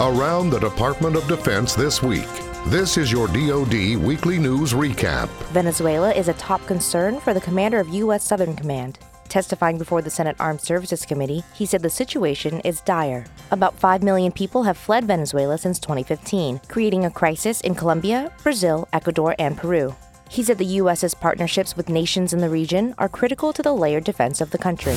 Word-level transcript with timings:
Around 0.00 0.48
the 0.48 0.58
Department 0.58 1.14
of 1.14 1.28
Defense 1.28 1.74
this 1.74 2.02
week. 2.02 2.26
This 2.68 2.96
is 2.96 3.12
your 3.12 3.26
DoD 3.28 3.96
Weekly 3.96 4.38
News 4.38 4.72
Recap. 4.72 5.28
Venezuela 5.52 6.10
is 6.14 6.28
a 6.28 6.32
top 6.32 6.66
concern 6.66 7.20
for 7.20 7.34
the 7.34 7.40
commander 7.42 7.80
of 7.80 7.88
U.S. 7.90 8.24
Southern 8.24 8.56
Command. 8.56 8.98
Testifying 9.28 9.76
before 9.76 10.00
the 10.00 10.08
Senate 10.08 10.36
Armed 10.40 10.62
Services 10.62 11.04
Committee, 11.04 11.44
he 11.52 11.66
said 11.66 11.82
the 11.82 11.90
situation 11.90 12.60
is 12.60 12.80
dire. 12.80 13.26
About 13.50 13.78
5 13.78 14.02
million 14.02 14.32
people 14.32 14.62
have 14.62 14.78
fled 14.78 15.04
Venezuela 15.04 15.58
since 15.58 15.78
2015, 15.78 16.62
creating 16.66 17.04
a 17.04 17.10
crisis 17.10 17.60
in 17.60 17.74
Colombia, 17.74 18.32
Brazil, 18.42 18.88
Ecuador, 18.94 19.36
and 19.38 19.58
Peru. 19.58 19.94
He 20.30 20.42
said 20.42 20.56
the 20.56 20.64
U.S.'s 20.64 21.12
partnerships 21.12 21.76
with 21.76 21.90
nations 21.90 22.32
in 22.32 22.40
the 22.40 22.48
region 22.48 22.94
are 22.96 23.10
critical 23.10 23.52
to 23.52 23.60
the 23.60 23.74
layered 23.74 24.04
defense 24.04 24.40
of 24.40 24.50
the 24.50 24.56
country. 24.56 24.96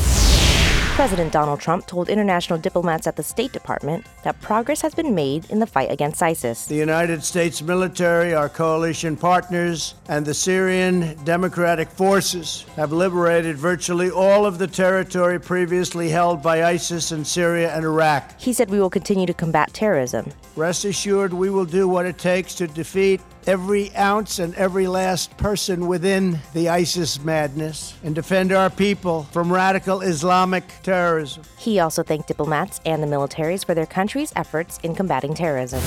President 0.94 1.34
Donald 1.34 1.60
Trump 1.60 1.88
told 1.88 2.08
international 2.08 2.60
diplomats 2.60 3.08
at 3.08 3.16
the 3.16 3.24
State 3.24 3.52
Department 3.52 4.06
that 4.24 4.40
progress 4.42 4.80
has 4.80 4.94
been 4.94 5.16
made 5.16 5.44
in 5.50 5.58
the 5.58 5.66
fight 5.66 5.90
against 5.90 6.22
ISIS. 6.22 6.66
The 6.66 6.76
United 6.76 7.24
States 7.24 7.64
military, 7.64 8.36
our 8.36 8.48
coalition 8.48 9.18
partners, 9.18 9.96
and 10.08 10.24
the 10.24 10.36
Syrian 10.36 11.18
Democratic 11.24 11.90
Forces 11.90 12.66
have 12.76 12.92
liberated 12.92 13.58
virtually 13.58 14.12
all 14.12 14.46
of 14.46 14.60
the 14.60 14.68
territory 14.68 15.40
previously 15.40 16.10
held 16.10 16.44
by 16.44 16.64
ISIS 16.64 17.12
in 17.12 17.26
Syria 17.26 17.76
and 17.76 17.84
Iraq. 17.84 18.40
He 18.40 18.54
said 18.54 18.70
we 18.70 18.80
will 18.80 18.92
continue 18.92 19.26
to 19.26 19.34
combat 19.34 19.74
terrorism. 19.74 20.32
Rest 20.56 20.86
assured, 20.86 21.34
we 21.34 21.50
will 21.50 21.66
do 21.66 21.88
what 21.88 22.06
it 22.06 22.20
takes 22.20 22.54
to 22.56 22.68
defeat 22.68 23.20
every 23.48 23.94
ounce 23.96 24.40
and 24.40 24.54
every 24.56 24.88
last 24.88 25.36
person 25.38 25.88
within 25.88 26.40
the 26.54 26.70
ISIS 26.70 27.22
madness 27.24 27.96
and 28.04 28.16
defend 28.16 28.52
our 28.52 28.70
people 28.70 29.24
from 29.32 29.52
radical 29.52 30.02
Islamic 30.02 30.64
terrorism. 30.84 31.44
He 31.58 31.80
also 31.80 32.04
thanked 32.04 32.28
diplomats 32.28 32.80
and 32.86 33.02
the 33.02 33.08
militaries 33.08 33.66
for 33.66 33.74
their 33.74 33.86
country's 33.86 34.34
efforts 34.36 34.78
in 34.84 34.94
combating 34.94 35.34
terrorism. 35.34 35.82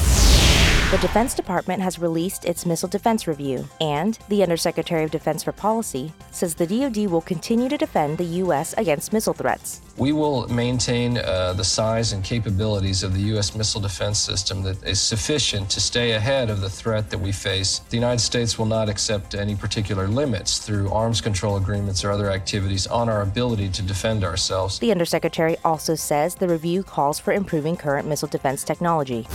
The 0.90 0.98
Defense 0.98 1.34
Department 1.34 1.82
has 1.82 1.98
released 1.98 2.44
its 2.44 2.64
Missile 2.64 2.88
Defense 2.88 3.26
Review, 3.26 3.68
and 3.80 4.18
the 4.28 4.42
Undersecretary 4.42 5.02
of 5.02 5.10
Defense 5.10 5.42
for 5.42 5.52
Policy 5.52 6.12
says 6.30 6.54
the 6.54 6.66
DoD 6.66 7.08
will 7.08 7.20
continue 7.20 7.68
to 7.68 7.76
defend 7.76 8.18
the 8.18 8.24
U.S. 8.44 8.72
against 8.78 9.12
missile 9.12 9.34
threats. 9.34 9.80
We 9.98 10.12
will 10.12 10.46
maintain 10.48 11.16
uh, 11.16 11.54
the 11.54 11.64
size 11.64 12.12
and 12.12 12.22
capabilities 12.22 13.02
of 13.02 13.14
the 13.14 13.20
U.S. 13.32 13.54
missile 13.54 13.80
defense 13.80 14.18
system 14.18 14.62
that 14.64 14.82
is 14.84 15.00
sufficient 15.00 15.70
to 15.70 15.80
stay 15.80 16.12
ahead 16.12 16.50
of 16.50 16.60
the 16.60 16.68
threat 16.68 17.08
that 17.10 17.18
we 17.18 17.32
face. 17.32 17.78
The 17.88 17.96
United 17.96 18.20
States 18.20 18.58
will 18.58 18.66
not 18.66 18.90
accept 18.90 19.34
any 19.34 19.54
particular 19.54 20.06
limits 20.06 20.58
through 20.58 20.90
arms 20.90 21.22
control 21.22 21.56
agreements 21.56 22.04
or 22.04 22.10
other 22.10 22.30
activities 22.30 22.86
on 22.86 23.08
our 23.08 23.22
ability 23.22 23.70
to 23.70 23.82
defend 23.82 24.22
ourselves. 24.22 24.78
The 24.78 24.90
Undersecretary 24.90 25.56
also 25.64 25.94
says 25.94 26.34
the 26.34 26.48
review 26.48 26.82
calls 26.82 27.18
for 27.18 27.32
improving 27.32 27.76
current 27.76 28.06
missile 28.06 28.28
defense 28.28 28.64
technology. 28.64 29.26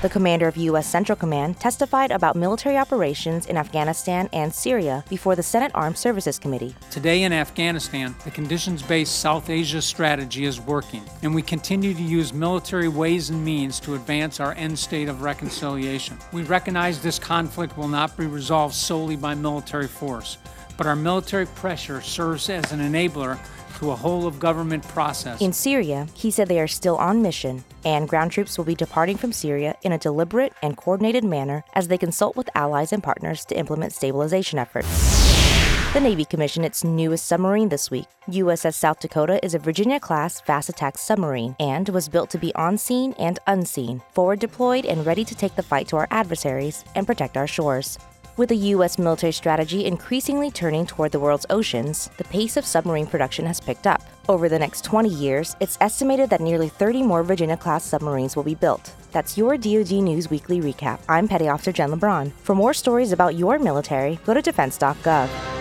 The 0.00 0.08
commander 0.08 0.46
of 0.46 0.56
U.S. 0.56 0.86
Central 0.86 1.16
Command 1.16 1.58
testified 1.58 2.12
about 2.12 2.36
military 2.36 2.76
operations 2.76 3.46
in 3.46 3.56
Afghanistan 3.56 4.28
and 4.32 4.54
Syria 4.54 5.02
before 5.08 5.34
the 5.34 5.42
Senate 5.42 5.72
Armed 5.74 5.98
Services 5.98 6.38
Committee. 6.38 6.76
Today 6.88 7.24
in 7.24 7.32
Afghanistan, 7.32 8.14
the 8.24 8.30
conditions 8.30 8.80
based 8.80 9.18
South 9.18 9.50
Asia 9.50 9.82
strategy 9.82 10.44
is 10.44 10.60
working, 10.60 11.02
and 11.24 11.34
we 11.34 11.42
continue 11.42 11.94
to 11.94 12.02
use 12.02 12.32
military 12.32 12.86
ways 12.86 13.30
and 13.30 13.44
means 13.44 13.80
to 13.80 13.96
advance 13.96 14.38
our 14.38 14.52
end 14.52 14.78
state 14.78 15.08
of 15.08 15.22
reconciliation. 15.22 16.16
We 16.32 16.44
recognize 16.44 17.02
this 17.02 17.18
conflict 17.18 17.76
will 17.76 17.88
not 17.88 18.16
be 18.16 18.26
resolved 18.26 18.76
solely 18.76 19.16
by 19.16 19.34
military 19.34 19.88
force, 19.88 20.38
but 20.76 20.86
our 20.86 20.94
military 20.94 21.46
pressure 21.46 22.00
serves 22.02 22.48
as 22.50 22.70
an 22.70 22.78
enabler 22.78 23.36
to 23.78 23.92
a 23.92 23.96
whole 23.96 24.26
of 24.26 24.40
government 24.40 24.86
process. 24.88 25.40
In 25.40 25.52
Syria, 25.52 26.06
he 26.14 26.30
said 26.30 26.48
they 26.48 26.60
are 26.60 26.66
still 26.66 26.96
on 26.96 27.22
mission, 27.22 27.64
and 27.84 28.08
ground 28.08 28.32
troops 28.32 28.58
will 28.58 28.64
be 28.64 28.74
departing 28.74 29.16
from 29.16 29.32
Syria 29.32 29.76
in 29.82 29.92
a 29.92 29.98
deliberate 29.98 30.52
and 30.62 30.76
coordinated 30.76 31.24
manner 31.24 31.64
as 31.74 31.88
they 31.88 31.98
consult 31.98 32.36
with 32.36 32.50
allies 32.54 32.92
and 32.92 33.02
partners 33.02 33.44
to 33.46 33.56
implement 33.56 33.92
stabilization 33.92 34.58
efforts. 34.58 34.88
The 35.94 36.00
Navy 36.00 36.26
commissioned 36.26 36.66
its 36.66 36.84
newest 36.84 37.24
submarine 37.24 37.70
this 37.70 37.90
week. 37.90 38.06
USS 38.28 38.74
South 38.74 39.00
Dakota 39.00 39.42
is 39.42 39.54
a 39.54 39.58
Virginia 39.58 39.98
class 39.98 40.38
fast 40.40 40.68
attack 40.68 40.98
submarine 40.98 41.56
and 41.58 41.88
was 41.88 42.10
built 42.10 42.28
to 42.30 42.38
be 42.38 42.54
on 42.54 42.76
scene 42.76 43.14
and 43.18 43.38
unseen, 43.46 44.02
forward 44.12 44.38
deployed 44.38 44.84
and 44.84 45.06
ready 45.06 45.24
to 45.24 45.34
take 45.34 45.54
the 45.54 45.62
fight 45.62 45.88
to 45.88 45.96
our 45.96 46.06
adversaries 46.10 46.84
and 46.94 47.06
protect 47.06 47.38
our 47.38 47.46
shores. 47.46 47.98
With 48.38 48.50
the 48.50 48.70
U.S. 48.76 49.00
military 49.00 49.32
strategy 49.32 49.84
increasingly 49.84 50.52
turning 50.52 50.86
toward 50.86 51.10
the 51.10 51.18
world's 51.18 51.44
oceans, 51.50 52.08
the 52.18 52.24
pace 52.24 52.56
of 52.56 52.64
submarine 52.64 53.08
production 53.08 53.46
has 53.46 53.58
picked 53.58 53.84
up. 53.84 54.00
Over 54.28 54.48
the 54.48 54.60
next 54.60 54.84
20 54.84 55.08
years, 55.08 55.56
it's 55.58 55.76
estimated 55.80 56.30
that 56.30 56.40
nearly 56.40 56.68
30 56.68 57.02
more 57.02 57.24
Virginia 57.24 57.56
class 57.56 57.84
submarines 57.84 58.36
will 58.36 58.44
be 58.44 58.54
built. 58.54 58.94
That's 59.10 59.36
your 59.36 59.56
DoD 59.56 59.90
News 59.90 60.30
Weekly 60.30 60.60
Recap. 60.60 61.00
I'm 61.08 61.26
Petty 61.26 61.48
Officer 61.48 61.72
Jen 61.72 61.90
LeBron. 61.90 62.30
For 62.44 62.54
more 62.54 62.72
stories 62.72 63.10
about 63.10 63.34
your 63.34 63.58
military, 63.58 64.20
go 64.24 64.34
to 64.34 64.40
defense.gov. 64.40 65.57